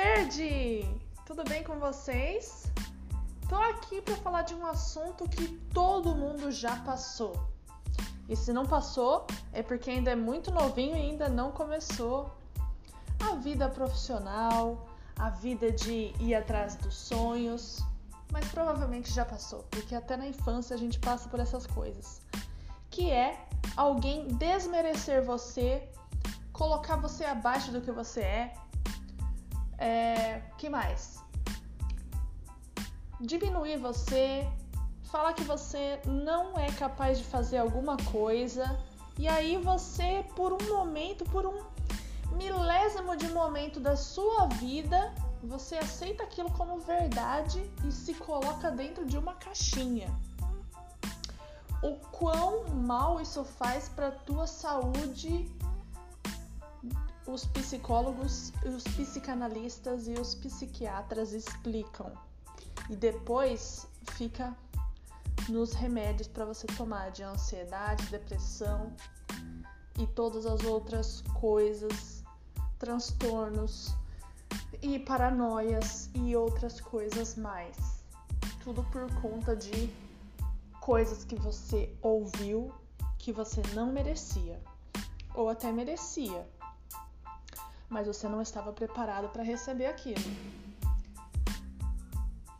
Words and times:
Verde! 0.00 0.88
Tudo 1.26 1.42
bem 1.42 1.64
com 1.64 1.76
vocês? 1.80 2.70
Tô 3.48 3.56
aqui 3.56 4.00
para 4.00 4.14
falar 4.18 4.42
de 4.42 4.54
um 4.54 4.64
assunto 4.64 5.28
que 5.28 5.48
todo 5.74 6.14
mundo 6.14 6.52
já 6.52 6.76
passou. 6.82 7.34
E 8.28 8.36
se 8.36 8.52
não 8.52 8.64
passou, 8.64 9.26
é 9.52 9.60
porque 9.60 9.90
ainda 9.90 10.12
é 10.12 10.14
muito 10.14 10.52
novinho 10.52 10.96
e 10.96 11.00
ainda 11.00 11.28
não 11.28 11.50
começou 11.50 12.30
a 13.28 13.34
vida 13.34 13.68
profissional, 13.68 14.86
a 15.18 15.30
vida 15.30 15.72
de 15.72 16.12
ir 16.20 16.32
atrás 16.32 16.76
dos 16.76 16.94
sonhos, 16.94 17.82
mas 18.30 18.46
provavelmente 18.52 19.12
já 19.12 19.24
passou, 19.24 19.64
porque 19.68 19.96
até 19.96 20.16
na 20.16 20.28
infância 20.28 20.76
a 20.76 20.78
gente 20.78 21.00
passa 21.00 21.28
por 21.28 21.40
essas 21.40 21.66
coisas. 21.66 22.22
Que 22.88 23.10
é 23.10 23.48
alguém 23.76 24.28
desmerecer 24.28 25.24
você, 25.24 25.90
colocar 26.52 26.94
você 26.94 27.24
abaixo 27.24 27.72
do 27.72 27.80
que 27.80 27.90
você 27.90 28.20
é. 28.20 28.67
É, 29.78 30.42
que 30.58 30.68
mais? 30.68 31.22
Diminuir 33.20 33.78
você, 33.78 34.46
falar 35.04 35.32
que 35.32 35.42
você 35.42 36.00
não 36.04 36.58
é 36.58 36.70
capaz 36.72 37.18
de 37.18 37.24
fazer 37.24 37.58
alguma 37.58 37.96
coisa, 37.96 38.78
e 39.18 39.26
aí 39.26 39.56
você, 39.56 40.24
por 40.36 40.52
um 40.52 40.68
momento, 40.68 41.24
por 41.24 41.46
um 41.46 41.64
milésimo 42.36 43.16
de 43.16 43.28
momento 43.28 43.80
da 43.80 43.96
sua 43.96 44.46
vida, 44.46 45.12
você 45.42 45.76
aceita 45.76 46.24
aquilo 46.24 46.50
como 46.50 46.78
verdade 46.80 47.70
e 47.84 47.92
se 47.92 48.14
coloca 48.14 48.70
dentro 48.70 49.04
de 49.06 49.16
uma 49.16 49.34
caixinha. 49.34 50.08
O 51.82 51.94
quão 52.10 52.68
mal 52.68 53.20
isso 53.20 53.44
faz 53.44 53.88
para 53.88 54.10
tua 54.10 54.46
saúde? 54.46 55.48
Os 57.30 57.44
psicólogos, 57.44 58.54
os 58.64 58.82
psicanalistas 58.84 60.08
e 60.08 60.14
os 60.14 60.34
psiquiatras 60.34 61.34
explicam. 61.34 62.10
E 62.88 62.96
depois 62.96 63.86
fica 64.12 64.56
nos 65.46 65.74
remédios 65.74 66.26
para 66.26 66.46
você 66.46 66.66
tomar 66.68 67.10
de 67.10 67.22
ansiedade, 67.22 68.06
depressão 68.06 68.94
e 69.98 70.06
todas 70.06 70.46
as 70.46 70.64
outras 70.64 71.22
coisas 71.38 72.24
transtornos 72.78 73.94
e 74.80 74.98
paranoias 74.98 76.08
e 76.14 76.34
outras 76.34 76.80
coisas 76.80 77.36
mais. 77.36 77.76
Tudo 78.64 78.82
por 78.84 79.06
conta 79.20 79.54
de 79.54 79.92
coisas 80.80 81.24
que 81.24 81.36
você 81.36 81.94
ouviu 82.00 82.72
que 83.18 83.32
você 83.32 83.60
não 83.74 83.92
merecia 83.92 84.58
ou 85.34 85.50
até 85.50 85.70
merecia, 85.70 86.48
mas 87.88 88.06
você 88.06 88.28
não 88.28 88.42
estava 88.42 88.72
preparado 88.72 89.28
para 89.28 89.42
receber 89.42 89.86
aquilo. 89.86 90.22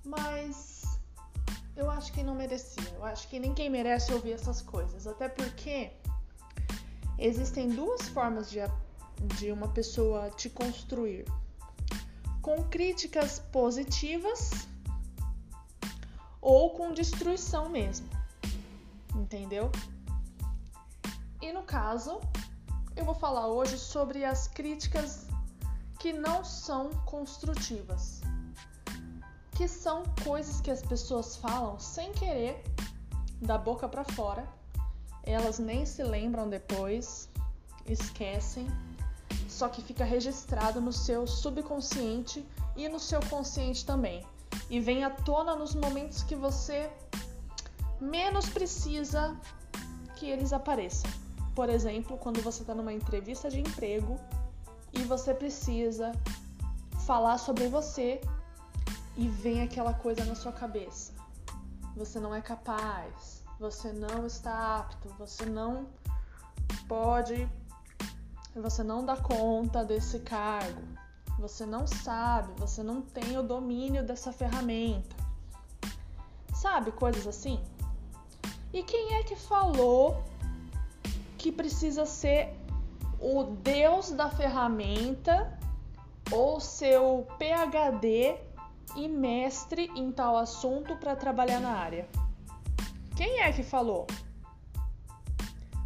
Mas 0.04 0.84
eu 1.76 1.90
acho 1.90 2.12
que 2.12 2.22
não 2.22 2.34
merecia. 2.34 2.90
Eu 2.94 3.04
acho 3.04 3.28
que 3.28 3.38
ninguém 3.38 3.68
merece 3.68 4.12
ouvir 4.12 4.32
essas 4.32 4.62
coisas, 4.62 5.06
até 5.06 5.28
porque 5.28 5.92
existem 7.18 7.68
duas 7.68 8.08
formas 8.08 8.50
de 8.50 8.60
de 9.36 9.50
uma 9.50 9.68
pessoa 9.68 10.30
te 10.30 10.48
construir 10.48 11.24
com 12.40 12.62
críticas 12.64 13.38
positivas 13.52 14.68
ou 16.40 16.70
com 16.70 16.92
destruição 16.92 17.68
mesmo. 17.68 18.08
Entendeu? 19.14 19.70
E 21.42 21.52
no 21.52 21.62
caso, 21.62 22.20
eu 22.98 23.04
vou 23.04 23.14
falar 23.14 23.46
hoje 23.46 23.78
sobre 23.78 24.24
as 24.24 24.48
críticas 24.48 25.28
que 26.00 26.12
não 26.12 26.44
são 26.44 26.90
construtivas. 27.06 28.20
Que 29.52 29.68
são 29.68 30.02
coisas 30.24 30.60
que 30.60 30.70
as 30.70 30.82
pessoas 30.82 31.36
falam 31.36 31.78
sem 31.78 32.12
querer, 32.12 32.60
da 33.40 33.56
boca 33.56 33.88
para 33.88 34.02
fora. 34.02 34.44
Elas 35.22 35.60
nem 35.60 35.86
se 35.86 36.02
lembram 36.02 36.48
depois, 36.48 37.28
esquecem 37.86 38.66
só 39.48 39.68
que 39.68 39.82
fica 39.82 40.04
registrado 40.04 40.80
no 40.80 40.92
seu 40.92 41.26
subconsciente 41.26 42.44
e 42.76 42.88
no 42.88 42.98
seu 42.98 43.20
consciente 43.28 43.84
também. 43.84 44.24
E 44.68 44.80
vem 44.80 45.04
à 45.04 45.10
tona 45.10 45.54
nos 45.54 45.74
momentos 45.74 46.22
que 46.22 46.34
você 46.34 46.90
menos 48.00 48.48
precisa 48.48 49.36
que 50.16 50.26
eles 50.26 50.52
apareçam. 50.52 51.27
Por 51.58 51.68
exemplo, 51.68 52.16
quando 52.16 52.40
você 52.40 52.62
está 52.62 52.72
numa 52.72 52.92
entrevista 52.92 53.50
de 53.50 53.58
emprego 53.58 54.16
e 54.92 55.02
você 55.02 55.34
precisa 55.34 56.12
falar 57.04 57.36
sobre 57.36 57.66
você 57.66 58.20
e 59.16 59.26
vem 59.26 59.62
aquela 59.62 59.92
coisa 59.92 60.24
na 60.24 60.36
sua 60.36 60.52
cabeça. 60.52 61.12
Você 61.96 62.20
não 62.20 62.32
é 62.32 62.40
capaz, 62.40 63.42
você 63.58 63.92
não 63.92 64.24
está 64.24 64.76
apto, 64.76 65.08
você 65.18 65.46
não 65.46 65.88
pode 66.86 67.50
você 68.54 68.84
não 68.84 69.04
dá 69.04 69.16
conta 69.16 69.84
desse 69.84 70.20
cargo, 70.20 70.80
você 71.40 71.66
não 71.66 71.88
sabe, 71.88 72.52
você 72.56 72.84
não 72.84 73.02
tem 73.02 73.36
o 73.36 73.42
domínio 73.42 74.06
dessa 74.06 74.32
ferramenta. 74.32 75.16
Sabe, 76.54 76.92
coisas 76.92 77.26
assim? 77.26 77.60
E 78.72 78.84
quem 78.84 79.14
é 79.14 79.24
que 79.24 79.34
falou 79.34 80.22
que 81.38 81.52
precisa 81.52 82.04
ser 82.04 82.54
o 83.20 83.44
deus 83.44 84.10
da 84.10 84.28
ferramenta 84.28 85.58
ou 86.30 86.60
seu 86.60 87.26
PhD 87.38 88.36
e 88.96 89.08
mestre 89.08 89.90
em 89.94 90.10
tal 90.10 90.36
assunto 90.36 90.96
para 90.96 91.16
trabalhar 91.16 91.60
na 91.60 91.70
área? 91.70 92.08
Quem 93.16 93.40
é 93.40 93.52
que 93.52 93.62
falou? 93.62 94.06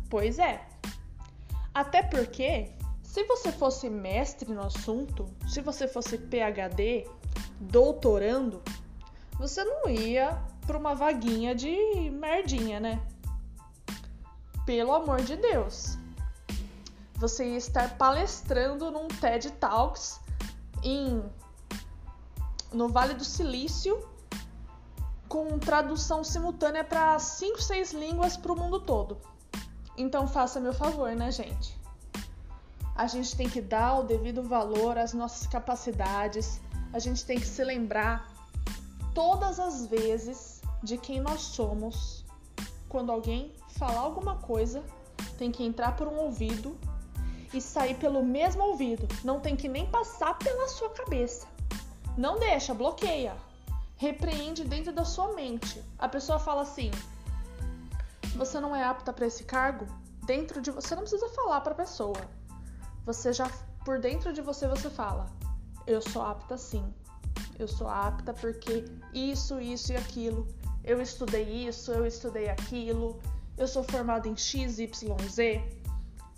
Pois 0.09 0.39
é, 0.39 0.67
até 1.75 2.03
porque, 2.03 2.71
se 3.03 3.25
você 3.25 3.51
fosse 3.53 3.89
mestre 3.89 4.53
no 4.53 4.63
assunto, 4.63 5.27
se 5.49 5.61
você 5.61 5.89
fosse 5.89 6.19
PhD, 6.19 7.09
doutorando, 7.61 8.63
você 9.39 9.65
não 9.65 9.89
ia 9.89 10.39
para 10.67 10.77
uma 10.77 10.95
vaguinha 10.95 11.55
de 11.55 12.11
merdinha, 12.11 12.79
né? 12.79 13.01
Pelo 14.65 14.93
amor 14.95 15.23
de 15.23 15.37
Deus. 15.37 15.99
Você 17.17 17.51
ia 17.51 17.57
estar 17.57 17.97
palestrando 17.97 18.91
num 18.91 19.09
TED 19.09 19.51
Talks 19.53 20.21
em 20.83 21.23
no 22.73 22.89
Vale 22.89 23.15
do 23.15 23.25
Silício 23.25 24.09
com 25.29 25.59
tradução 25.59 26.23
simultânea 26.23 26.85
para 26.85 27.19
5, 27.19 27.63
6 27.63 27.93
línguas 27.93 28.37
para 28.37 28.53
o 28.53 28.57
mundo 28.57 28.81
todo. 28.81 29.19
Então 29.97 30.27
faça 30.27 30.61
meu 30.61 30.73
favor, 30.73 31.15
né, 31.15 31.31
gente? 31.31 31.79
A 32.95 33.07
gente 33.07 33.35
tem 33.37 33.49
que 33.49 33.61
dar 33.61 34.01
o 34.01 34.03
devido 34.03 34.43
valor 34.43 34.99
às 34.99 35.13
nossas 35.13 35.47
capacidades. 35.47 36.61
A 36.93 36.99
gente 36.99 37.25
tem 37.25 37.39
que 37.39 37.47
se 37.47 37.65
lembrar 37.65 38.31
todas 39.15 39.59
as 39.59 39.87
vezes 39.87 40.61
de 40.83 40.99
quem 40.99 41.21
nós 41.21 41.41
somos. 41.41 42.22
Quando 42.93 43.11
alguém 43.11 43.51
falar 43.69 44.01
alguma 44.01 44.37
coisa, 44.37 44.85
tem 45.39 45.51
que 45.51 45.65
entrar 45.65 45.97
por 45.97 46.07
um 46.07 46.19
ouvido 46.19 46.79
e 47.55 47.59
sair 47.59 47.95
pelo 47.95 48.23
mesmo 48.23 48.63
ouvido. 48.65 49.09
Não 49.25 49.41
tem 49.41 49.57
que 49.57 49.67
nem 49.67 49.87
passar 49.87 50.39
pela 50.39 50.69
sua 50.69 50.91
cabeça. 50.91 51.47
Não 52.19 52.39
deixa, 52.39 52.75
bloqueia. 52.75 53.35
Repreende 53.97 54.63
dentro 54.63 54.93
da 54.93 55.07
sua 55.07 55.33
mente. 55.33 55.83
A 55.99 56.07
pessoa 56.07 56.39
fala 56.39 56.61
assim: 56.61 56.91
você 58.37 58.61
não 58.61 58.77
é 58.77 58.85
apta 58.85 59.11
para 59.11 59.27
esse 59.27 59.45
cargo, 59.45 59.87
dentro 60.27 60.61
de 60.61 60.71
você 60.71 60.95
não 60.95 61.01
precisa 61.05 61.31
falar 61.31 61.63
para 61.63 61.73
a 61.73 61.77
pessoa. 61.77 62.21
Você 63.07 63.33
já 63.33 63.51
por 63.87 64.01
dentro 64.01 64.35
de 64.35 64.43
você 64.43 64.69
você 64.69 64.91
fala: 64.91 65.31
eu 65.87 66.03
sou 66.03 66.21
apta 66.21 66.59
sim. 66.59 66.85
Eu 67.59 67.67
sou 67.67 67.89
apta 67.89 68.35
porque 68.35 68.85
isso, 69.15 69.59
isso 69.59 69.95
e 69.95 69.97
aquilo. 69.97 70.47
Eu 70.85 71.01
estudei 71.01 71.45
isso, 71.69 71.93
eu 71.93 72.05
estudei 72.05 72.49
aquilo. 72.49 73.21
Eu 73.57 73.69
sou 73.69 73.85
formada 73.85 74.27
em 74.27 74.37
X, 74.37 74.79
Y, 74.79 75.17
Z. 75.29 75.63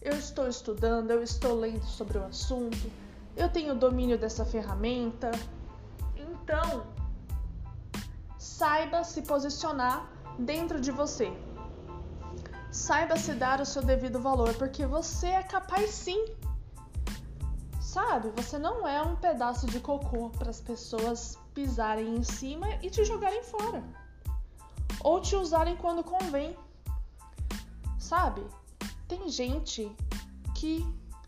Eu 0.03 0.13
estou 0.13 0.47
estudando, 0.47 1.11
eu 1.11 1.23
estou 1.23 1.55
lendo 1.59 1.85
sobre 1.85 2.19
o 2.19 2.25
assunto. 2.25 2.91
Eu 3.35 3.49
tenho 3.49 3.75
domínio 3.75 4.19
dessa 4.19 4.45
ferramenta. 4.45 5.31
Então, 6.15 6.87
saiba 8.39 9.03
se 9.03 9.23
posicionar 9.23 10.07
dentro 10.39 10.79
de 10.79 10.91
você. 10.91 11.33
Saiba 12.71 13.17
se 13.17 13.33
dar 13.33 13.61
o 13.61 13.65
seu 13.65 13.83
devido 13.83 14.21
valor, 14.21 14.53
porque 14.55 14.85
você 14.85 15.29
é 15.29 15.43
capaz 15.43 15.91
sim. 15.91 16.23
Sabe? 17.81 18.31
Você 18.37 18.59
não 18.59 18.87
é 18.87 19.01
um 19.01 19.17
pedaço 19.17 19.67
de 19.67 19.81
cocô 19.81 20.29
para 20.31 20.51
as 20.51 20.61
pessoas 20.61 21.39
pisarem 21.55 22.17
em 22.17 22.23
cima 22.23 22.67
e 22.83 22.91
te 22.91 23.05
jogarem 23.05 23.43
fora. 23.45 24.04
Ou 25.05 25.21
te 25.21 25.37
usarem 25.37 25.77
quando 25.77 26.03
convém. 26.03 26.57
Sabe? 27.97 28.43
Tem 29.07 29.29
gente 29.29 29.95
que 30.57 30.85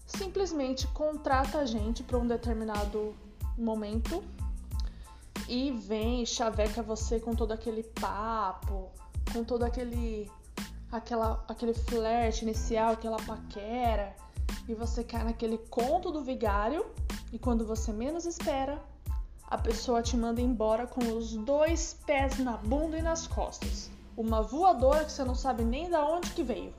simplesmente 0.07 0.89
contrata 0.89 1.59
a 1.59 1.67
gente 1.67 2.03
para 2.03 2.19
um 2.19 2.27
determinado 2.27 3.15
momento 3.57 4.25
e 5.49 5.71
vem 5.71 6.25
chaveca 6.27 6.83
você 6.83 7.21
com 7.21 7.35
todo 7.35 7.53
aquele 7.53 7.83
papo, 7.83 8.91
com 9.33 9.45
todo 9.45 9.65
aquele 9.65 10.31
aquela 10.91 11.45
aquele 11.49 11.75
flerte 11.75 12.43
inicial, 12.45 12.93
aquela 12.93 13.19
paquera, 13.19 14.17
e 14.69 14.75
você 14.75 15.05
cai 15.05 15.25
naquele 15.25 15.59
conto 15.59 16.11
do 16.11 16.23
vigário 16.23 16.85
e 17.33 17.39
quando 17.39 17.67
você 17.67 17.93
menos 17.93 18.25
espera, 18.27 18.83
a 19.49 19.57
pessoa 19.57 20.03
te 20.03 20.17
manda 20.17 20.41
embora 20.41 20.87
com 20.87 21.01
os 21.17 21.37
dois 21.37 21.97
pés 22.05 22.39
na 22.39 22.57
bunda 22.57 22.99
e 22.99 23.03
nas 23.03 23.27
costas. 23.27 23.91
Uma 24.17 24.43
voadora 24.43 25.05
que 25.05 25.13
você 25.13 25.23
não 25.23 25.35
sabe 25.35 25.65
nem 25.65 25.89
da 25.89 26.05
onde 26.05 26.31
que 26.31 26.43
veio. 26.43 26.75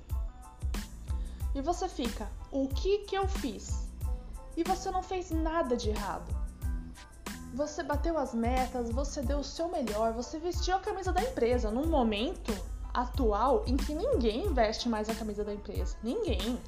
E 1.55 1.61
você 1.61 1.87
fica, 1.87 2.29
o 2.51 2.67
que 2.67 2.99
que 2.99 3.15
eu 3.15 3.27
fiz? 3.27 3.87
E 4.55 4.63
você 4.63 4.91
não 4.91 5.01
fez 5.01 5.31
nada 5.31 5.77
de 5.77 5.89
errado. 5.89 6.35
Você 7.53 7.81
bateu 7.83 8.17
as 8.17 8.33
metas, 8.33 8.91
você 8.91 9.21
deu 9.21 9.39
o 9.39 9.43
seu 9.43 9.69
melhor, 9.69 10.11
você 10.11 10.37
vestiu 10.37 10.75
a 10.75 10.79
camisa 10.79 11.13
da 11.13 11.21
empresa 11.21 11.71
num 11.71 11.87
momento 11.87 12.53
atual 12.93 13.63
em 13.65 13.77
que 13.77 13.93
ninguém 13.93 14.53
veste 14.53 14.89
mais 14.89 15.09
a 15.09 15.15
camisa 15.15 15.43
da 15.43 15.53
empresa. 15.53 15.95
Ninguém. 16.03 16.59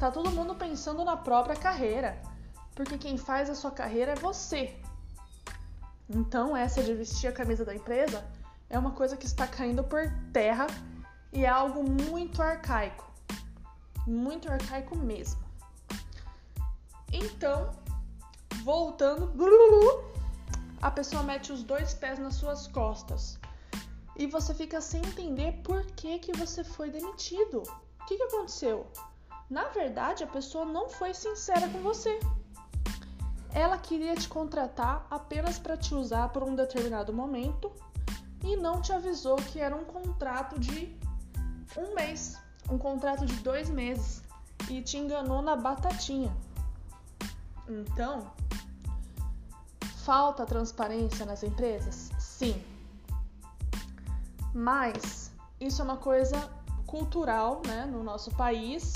Tá 0.00 0.10
todo 0.10 0.32
mundo 0.32 0.56
pensando 0.56 1.04
na 1.04 1.16
própria 1.16 1.54
carreira, 1.54 2.20
porque 2.74 2.98
quem 2.98 3.16
faz 3.16 3.48
a 3.48 3.54
sua 3.54 3.70
carreira 3.70 4.12
é 4.12 4.16
você. 4.16 4.81
Então, 6.14 6.56
essa 6.56 6.82
de 6.82 6.94
vestir 6.94 7.28
a 7.28 7.32
camisa 7.32 7.64
da 7.64 7.74
empresa 7.74 8.24
é 8.68 8.78
uma 8.78 8.90
coisa 8.90 9.16
que 9.16 9.26
está 9.26 9.46
caindo 9.46 9.82
por 9.82 10.02
terra 10.32 10.66
e 11.32 11.44
é 11.44 11.48
algo 11.48 11.82
muito 11.82 12.42
arcaico. 12.42 13.10
Muito 14.06 14.50
arcaico 14.50 14.96
mesmo. 14.96 15.40
Então, 17.12 17.70
voltando, 18.62 19.32
a 20.80 20.90
pessoa 20.90 21.22
mete 21.22 21.52
os 21.52 21.62
dois 21.62 21.94
pés 21.94 22.18
nas 22.18 22.34
suas 22.34 22.66
costas 22.66 23.38
e 24.16 24.26
você 24.26 24.52
fica 24.54 24.80
sem 24.80 25.00
entender 25.00 25.60
por 25.62 25.84
que, 25.92 26.18
que 26.18 26.32
você 26.32 26.62
foi 26.62 26.90
demitido. 26.90 27.62
O 28.00 28.04
que, 28.06 28.16
que 28.16 28.22
aconteceu? 28.24 28.86
Na 29.48 29.68
verdade, 29.68 30.24
a 30.24 30.26
pessoa 30.26 30.64
não 30.64 30.88
foi 30.88 31.14
sincera 31.14 31.68
com 31.68 31.78
você. 31.78 32.18
Ela 33.54 33.76
queria 33.76 34.14
te 34.14 34.28
contratar 34.28 35.06
apenas 35.10 35.58
para 35.58 35.76
te 35.76 35.94
usar 35.94 36.30
por 36.30 36.42
um 36.42 36.54
determinado 36.54 37.12
momento 37.12 37.70
e 38.42 38.56
não 38.56 38.80
te 38.80 38.92
avisou 38.92 39.36
que 39.36 39.60
era 39.60 39.76
um 39.76 39.84
contrato 39.84 40.58
de 40.58 40.96
um 41.76 41.94
mês, 41.94 42.38
um 42.70 42.78
contrato 42.78 43.26
de 43.26 43.34
dois 43.36 43.68
meses 43.68 44.22
e 44.70 44.80
te 44.80 44.96
enganou 44.96 45.42
na 45.42 45.54
batatinha. 45.54 46.34
Então, 47.68 48.32
falta 50.04 50.46
transparência 50.46 51.26
nas 51.26 51.42
empresas? 51.42 52.10
Sim. 52.18 52.60
Mas 54.54 55.30
isso 55.60 55.82
é 55.82 55.84
uma 55.84 55.98
coisa 55.98 56.50
cultural, 56.86 57.62
né, 57.66 57.84
no 57.84 58.02
nosso 58.02 58.30
país. 58.32 58.94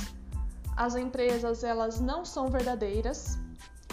As 0.77 0.95
empresas, 0.95 1.63
elas 1.63 2.01
não 2.01 2.25
são 2.25 2.49
verdadeiras 2.49 3.39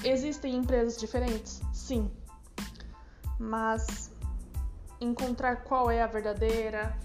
Existem 0.04 0.56
empresas 0.56 0.98
diferentes? 0.98 1.62
Sim. 1.72 2.12
Mas 3.40 4.12
encontrar 5.00 5.64
qual 5.64 5.90
é 5.90 6.02
a 6.02 6.08
verdadeira, 6.08 6.98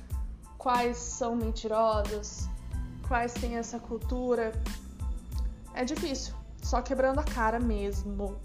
quais 0.57 0.97
são 0.97 1.37
mentirosas, 1.37 2.49
quais 3.07 3.33
têm 3.35 3.57
essa 3.57 3.79
cultura, 3.79 4.53
é 5.75 5.85
difícil. 5.85 6.35
Só 6.63 6.83
quebrando 6.83 7.21
a 7.21 7.25
cara 7.25 7.61
mesmo, 7.61 8.37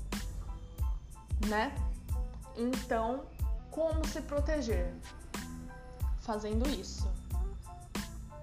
né? 1.47 1.75
Então, 2.55 3.25
como 3.71 4.05
se 4.07 4.21
proteger? 4.21 4.93
Fazendo 6.19 6.69
isso. 6.69 7.11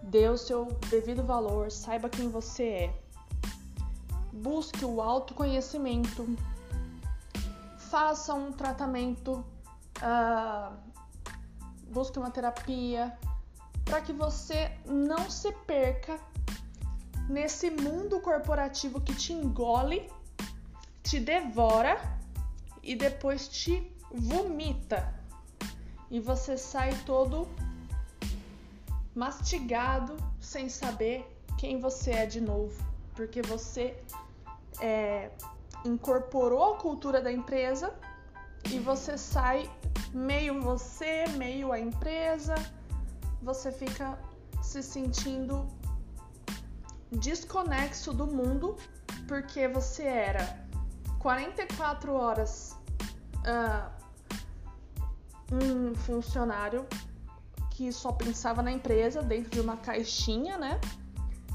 Dê 0.03 0.29
o 0.29 0.37
seu 0.37 0.67
devido 0.91 1.23
valor, 1.23 1.71
saiba 1.71 2.09
quem 2.09 2.29
você 2.29 2.65
é 2.65 3.01
busque 4.41 4.85
o 4.85 5.03
autoconhecimento, 5.03 6.27
faça 7.91 8.33
um 8.33 8.53
tratamento, 8.53 9.45
uh, 9.99 10.75
busque 11.93 12.19
uma 12.19 12.31
terapia, 12.31 13.17
para 13.85 14.01
que 14.01 14.13
você 14.13 14.73
não 14.87 15.29
se 15.29 15.53
perca 15.67 16.19
nesse 17.29 17.71
mundo 17.71 18.21
corporativo 18.21 19.01
que 19.01 19.15
te 19.15 19.33
engole, 19.33 20.11
te 21.03 21.21
devora 21.21 22.01
e 22.83 22.95
depois 22.97 23.47
te 23.49 23.93
vomita. 24.11 25.15
E 26.11 26.19
você 26.19 26.57
sai 26.57 26.95
todo 27.05 27.47
mastigado 29.15 30.17
sem 30.41 30.69
saber 30.69 31.27
quem 31.59 31.79
você 31.79 32.13
é 32.13 32.27
de 32.27 32.41
novo 32.41 32.91
porque 33.21 33.43
você 33.43 33.95
é, 34.81 35.31
incorporou 35.85 36.75
a 36.75 36.77
cultura 36.77 37.21
da 37.21 37.33
empresa 37.33 37.95
e 38.71 38.79
você 38.79 39.17
sai 39.17 39.71
meio 40.13 40.61
você, 40.61 41.27
meio 41.37 41.73
a 41.73 41.79
empresa, 41.79 42.55
você 43.43 43.73
fica 43.73 44.19
se 44.63 44.83
sentindo 44.83 45.67
desconexo 47.11 48.13
do 48.13 48.27
mundo 48.27 48.77
porque 49.27 49.67
você 49.67 50.05
era 50.05 50.65
44 51.19 52.13
horas 52.13 52.77
uh, 53.39 53.91
um 55.53 55.95
funcionário 55.95 56.87
que 57.71 57.91
só 57.93 58.13
pensava 58.13 58.63
na 58.63 58.71
empresa 58.71 59.23
dentro 59.23 59.51
de 59.51 59.61
uma 59.61 59.77
caixinha, 59.77 60.59
né? 60.59 60.79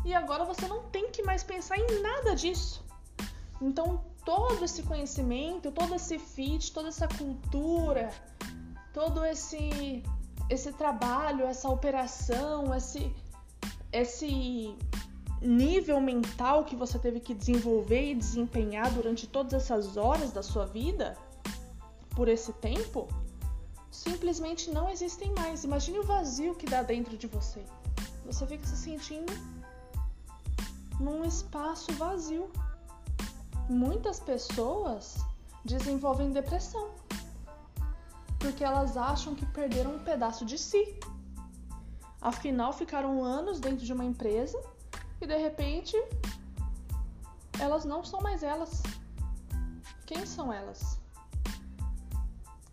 e 0.05 0.13
agora 0.13 0.45
você 0.45 0.67
não 0.67 0.83
tem 0.83 1.09
que 1.09 1.23
mais 1.23 1.43
pensar 1.43 1.77
em 1.77 2.01
nada 2.01 2.35
disso. 2.35 2.84
Então, 3.61 4.03
todo 4.23 4.63
esse 4.63 4.83
conhecimento, 4.83 5.71
todo 5.71 5.95
esse 5.95 6.19
fit, 6.19 6.71
toda 6.71 6.89
essa 6.89 7.07
cultura, 7.07 8.11
todo 8.93 9.23
esse 9.25 10.03
esse 10.49 10.71
trabalho, 10.73 11.45
essa 11.45 11.69
operação, 11.69 12.73
esse 12.75 13.13
esse 13.91 14.75
nível 15.41 16.01
mental 16.01 16.65
que 16.65 16.75
você 16.75 16.97
teve 16.99 17.19
que 17.19 17.33
desenvolver 17.33 18.11
e 18.11 18.15
desempenhar 18.15 18.91
durante 18.91 19.27
todas 19.27 19.53
essas 19.53 19.95
horas 19.95 20.31
da 20.31 20.43
sua 20.43 20.65
vida, 20.65 21.17
por 22.15 22.27
esse 22.27 22.51
tempo, 22.53 23.07
simplesmente 23.91 24.71
não 24.71 24.89
existem 24.89 25.33
mais. 25.33 25.63
Imagine 25.63 25.99
o 25.99 26.03
vazio 26.03 26.55
que 26.55 26.65
dá 26.65 26.81
dentro 26.81 27.17
de 27.17 27.27
você. 27.27 27.63
Você 28.25 28.45
fica 28.47 28.65
se 28.65 28.77
sentindo 28.77 29.31
num 30.99 31.23
espaço 31.23 31.91
vazio. 31.93 32.49
Muitas 33.69 34.19
pessoas 34.19 35.17
desenvolvem 35.63 36.31
depressão 36.31 36.91
porque 38.45 38.63
elas 38.63 38.95
acham 38.95 39.33
que 39.33 39.43
perderam 39.43 39.95
um 39.95 39.99
pedaço 40.03 40.45
de 40.45 40.55
si. 40.55 40.99
Afinal, 42.21 42.71
ficaram 42.71 43.23
anos 43.23 43.59
dentro 43.59 43.83
de 43.83 43.91
uma 43.91 44.05
empresa 44.05 44.61
e 45.19 45.25
de 45.25 45.35
repente 45.35 45.97
elas 47.59 47.85
não 47.85 48.03
são 48.03 48.21
mais 48.21 48.43
elas. 48.43 48.83
Quem 50.05 50.27
são 50.27 50.53
elas? 50.53 50.99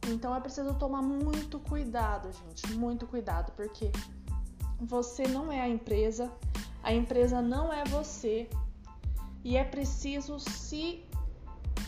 Então 0.08 0.34
é 0.34 0.40
preciso 0.40 0.74
tomar 0.74 1.00
muito 1.00 1.58
cuidado, 1.58 2.30
gente, 2.32 2.74
muito 2.74 3.06
cuidado, 3.06 3.52
porque 3.52 3.90
você 4.78 5.26
não 5.26 5.50
é 5.50 5.60
a 5.60 5.68
empresa, 5.68 6.30
a 6.82 6.92
empresa 6.92 7.40
não 7.40 7.72
é 7.72 7.82
você 7.84 8.50
e 9.44 9.56
é 9.56 9.64
preciso 9.64 10.38
se 10.38 11.04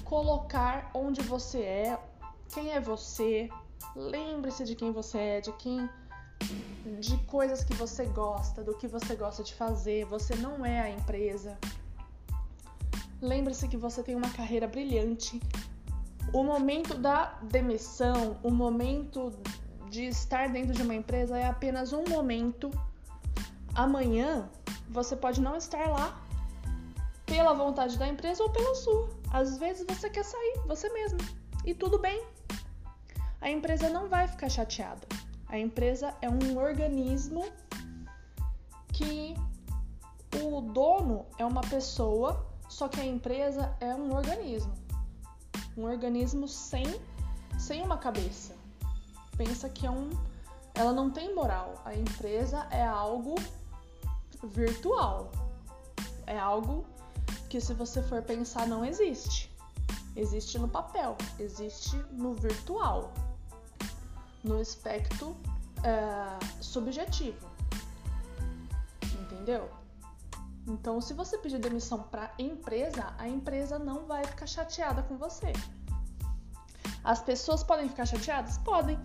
colocar 0.05 0.91
onde 0.95 1.21
você 1.23 1.59
é, 1.59 1.99
quem 2.53 2.71
é 2.73 2.81
você. 2.81 3.49
Lembre-se 3.95 4.65
de 4.65 4.75
quem 4.75 4.93
você 4.93 5.19
é, 5.19 5.41
de 5.41 5.53
quem 5.53 5.89
de 7.01 7.17
coisas 7.25 7.65
que 7.65 7.75
você 7.75 8.05
gosta, 8.07 8.63
do 8.63 8.75
que 8.75 8.87
você 8.87 9.15
gosta 9.15 9.43
de 9.43 9.55
fazer. 9.55 10.05
Você 10.07 10.35
não 10.37 10.65
é 10.65 10.81
a 10.81 10.91
empresa. 10.91 11.59
Lembre-se 13.21 13.69
que 13.69 13.77
você 13.77 14.03
tem 14.03 14.15
uma 14.15 14.31
carreira 14.31 14.67
brilhante. 14.67 15.41
O 16.33 16.43
momento 16.43 16.95
da 16.95 17.39
demissão, 17.43 18.37
o 18.43 18.51
momento 18.51 19.33
de 19.89 20.05
estar 20.07 20.49
dentro 20.49 20.75
de 20.75 20.83
uma 20.83 20.95
empresa 20.95 21.39
é 21.39 21.47
apenas 21.47 21.93
um 21.93 22.05
momento. 22.09 22.71
Amanhã 23.75 24.51
você 24.89 25.17
pode 25.17 25.41
não 25.41 25.57
estar 25.57 25.89
lá 25.89 26.24
pela 27.35 27.53
vontade 27.53 27.99
da 27.99 28.07
empresa 28.07 28.45
ou 28.45 28.51
pela 28.51 28.77
sua. 28.77 29.09
Às 29.33 29.59
vezes 29.59 29.85
você 29.89 30.09
quer 30.09 30.25
sair, 30.25 30.61
você 30.69 30.89
mesmo. 30.91 31.19
E 31.65 31.75
tudo 31.75 31.99
bem. 31.99 32.25
A 33.41 33.51
empresa 33.51 33.89
não 33.89 34.09
vai 34.09 34.29
ficar 34.29 34.49
chateada. 34.49 35.05
A 35.49 35.59
empresa 35.59 36.15
é 36.23 36.31
um 36.31 36.57
organismo 36.57 37.45
que 38.93 39.35
o 40.41 40.61
dono 40.61 41.27
é 41.37 41.45
uma 41.45 41.61
pessoa, 41.63 42.47
só 42.69 42.87
que 42.87 43.01
a 43.01 43.05
empresa 43.05 43.77
é 43.81 43.93
um 43.93 44.15
organismo. 44.15 44.73
um 45.77 45.87
organismo 45.87 46.47
sem, 46.47 46.87
sem 47.59 47.83
uma 47.83 47.99
cabeça. 47.99 48.55
Pensa 49.37 49.69
que 49.69 49.85
é 49.85 49.91
um, 49.91 50.09
ela 50.73 50.93
não 50.93 51.11
tem 51.11 51.35
moral. 51.35 51.83
A 51.85 51.97
empresa 51.97 52.69
é 52.71 52.87
algo 52.87 53.35
virtual. 54.45 55.33
É 56.27 56.39
algo 56.39 56.94
que 57.55 57.61
se 57.61 57.73
você 57.73 58.03
for 58.03 58.21
pensar 58.21 58.67
não 58.67 58.85
existe. 58.85 59.49
Existe 60.17 60.59
no 60.59 60.67
papel, 60.67 61.17
existe 61.39 61.97
no 62.11 62.35
virtual, 62.35 63.15
no 64.43 64.61
aspecto 64.61 65.37
é, 65.85 66.61
subjetivo. 66.61 67.49
Entendeu? 69.21 69.71
Então, 70.67 71.01
se 71.01 71.15
você 71.15 71.39
pedir 71.39 71.61
demissão 71.61 72.03
para 72.03 72.33
empresa, 72.41 73.15
a 73.19 73.29
empresa 73.29 73.79
não 73.79 74.05
vai 74.05 74.25
ficar 74.25 74.49
chateada 74.49 75.05
com 75.05 75.17
você. 75.17 75.53
As 77.05 77.23
pessoas 77.23 77.63
podem 77.63 77.89
ficar 77.89 78.07
chateadas? 78.07 78.59
Podem. 78.59 78.99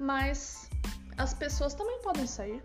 Mas 0.00 0.68
as 1.16 1.32
pessoas 1.32 1.74
também 1.74 2.02
podem 2.02 2.26
sair. 2.26 2.60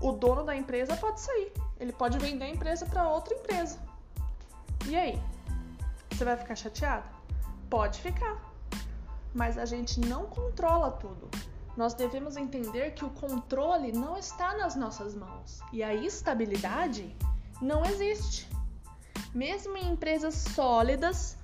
O 0.00 0.12
dono 0.12 0.44
da 0.44 0.54
empresa 0.54 0.96
pode 0.96 1.20
sair. 1.20 1.52
Ele 1.78 1.92
pode 1.92 2.18
vender 2.18 2.44
a 2.44 2.48
empresa 2.48 2.86
para 2.86 3.08
outra 3.08 3.34
empresa. 3.34 3.78
E 4.86 4.96
aí? 4.96 5.20
Você 6.10 6.24
vai 6.24 6.36
ficar 6.36 6.54
chateada? 6.54 7.04
Pode 7.68 8.00
ficar. 8.00 8.40
Mas 9.34 9.58
a 9.58 9.64
gente 9.64 10.00
não 10.00 10.26
controla 10.26 10.90
tudo 10.92 11.28
nós 11.76 11.92
devemos 11.92 12.36
entender 12.36 12.92
que 12.92 13.04
o 13.04 13.10
controle 13.10 13.92
não 13.92 14.16
está 14.16 14.56
nas 14.56 14.74
nossas 14.74 15.14
mãos 15.14 15.60
e 15.72 15.82
a 15.82 15.94
estabilidade 15.94 17.14
não 17.60 17.84
existe. 17.84 18.48
Mesmo 19.34 19.76
em 19.76 19.90
empresas 19.90 20.34
sólidas, 20.34 21.36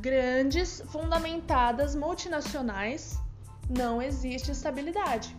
grandes, 0.00 0.82
fundamentadas, 0.88 1.94
multinacionais, 1.94 3.20
não 3.68 4.00
existe 4.00 4.50
estabilidade. 4.50 5.36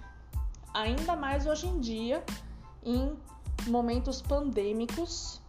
Ainda 0.74 1.16
mais 1.16 1.48
hoje 1.48 1.68
em 1.68 1.80
dia, 1.80 2.24
em 2.86 3.18
momentos 3.68 4.22
pandêmicos, 4.22 5.42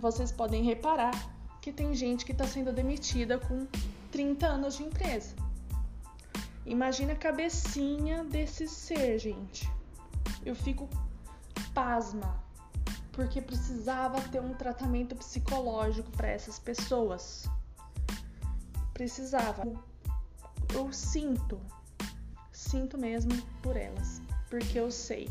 vocês 0.00 0.32
podem 0.32 0.64
reparar 0.64 1.12
que 1.60 1.70
tem 1.70 1.94
gente 1.94 2.24
que 2.24 2.32
está 2.32 2.46
sendo 2.46 2.72
demitida 2.72 3.38
com 3.38 3.66
30 4.10 4.46
anos 4.46 4.76
de 4.76 4.84
empresa. 4.84 5.36
Imagina 6.64 7.12
a 7.12 7.16
cabecinha 7.16 8.24
desse 8.24 8.66
ser, 8.66 9.18
gente. 9.18 9.70
Eu 10.44 10.54
fico 10.54 10.88
pasma, 11.74 12.42
porque 13.12 13.40
precisava 13.40 14.20
ter 14.28 14.40
um 14.40 14.54
tratamento 14.54 15.14
psicológico 15.16 16.10
para 16.12 16.28
essas 16.28 16.58
pessoas. 16.58 17.46
Precisava. 18.92 19.62
Eu 20.74 20.92
sinto, 20.92 21.60
sinto 22.52 22.98
mesmo 22.98 23.32
por 23.62 23.76
elas, 23.76 24.20
porque 24.50 24.78
eu 24.78 24.90
sei. 24.90 25.28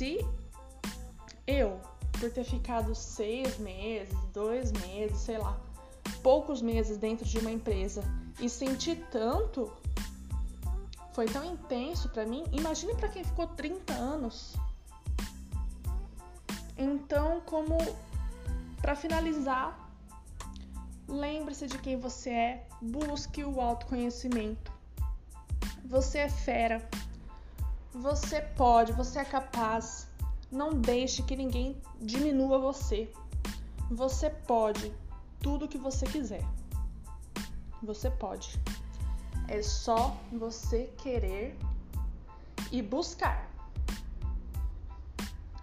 Se 0.00 0.26
eu, 1.46 1.78
por 2.12 2.30
ter 2.30 2.42
ficado 2.42 2.94
seis 2.94 3.58
meses, 3.58 4.16
dois 4.32 4.72
meses, 4.72 5.18
sei 5.18 5.36
lá, 5.36 5.60
poucos 6.22 6.62
meses 6.62 6.96
dentro 6.96 7.26
de 7.26 7.38
uma 7.38 7.50
empresa 7.50 8.02
e 8.40 8.48
sentir 8.48 9.06
tanto, 9.10 9.70
foi 11.12 11.26
tão 11.26 11.44
intenso 11.44 12.08
para 12.08 12.24
mim. 12.24 12.44
Imagine 12.50 12.94
para 12.94 13.10
quem 13.10 13.22
ficou 13.22 13.46
30 13.48 13.92
anos. 13.92 14.56
Então, 16.78 17.42
como 17.42 17.76
para 18.80 18.96
finalizar, 18.96 19.86
lembre-se 21.06 21.66
de 21.66 21.76
quem 21.76 21.98
você 21.98 22.30
é, 22.30 22.66
busque 22.80 23.44
o 23.44 23.60
autoconhecimento. 23.60 24.72
Você 25.84 26.20
é 26.20 26.30
fera. 26.30 26.88
Você 27.92 28.40
pode, 28.40 28.92
você 28.92 29.18
é 29.18 29.24
capaz. 29.24 30.08
Não 30.50 30.70
deixe 30.70 31.22
que 31.22 31.36
ninguém 31.36 31.80
diminua 32.00 32.58
você. 32.58 33.12
Você 33.90 34.30
pode 34.30 34.92
tudo 35.40 35.64
o 35.64 35.68
que 35.68 35.78
você 35.78 36.06
quiser. 36.06 36.44
Você 37.82 38.10
pode. 38.10 38.60
É 39.48 39.62
só 39.62 40.16
você 40.32 40.92
querer 40.98 41.56
e 42.70 42.80
buscar. 42.80 43.50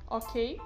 Ok? 0.08 0.60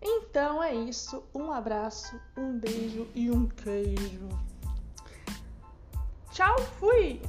Então 0.00 0.62
é 0.62 0.74
isso. 0.74 1.22
Um 1.34 1.52
abraço, 1.52 2.18
um 2.36 2.58
beijo 2.58 3.06
e 3.14 3.30
um 3.30 3.46
queijo. 3.48 4.28
Tchau, 6.30 6.58
fui! 6.78 7.20